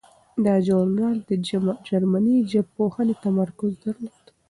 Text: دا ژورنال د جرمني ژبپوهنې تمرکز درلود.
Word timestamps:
دا 0.45 0.55
ژورنال 0.65 1.17
د 1.29 1.31
جرمني 1.87 2.37
ژبپوهنې 2.51 3.15
تمرکز 3.25 3.71
درلود. 3.83 4.23